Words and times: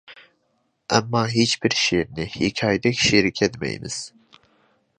ئەمما 0.95 1.19
ھېچبىر 1.33 1.75
شېئىرنى 1.81 2.25
ھېكايىدەك 2.37 2.99
شېئىركەن 3.03 3.55
دېمەيمىز. 3.59 3.99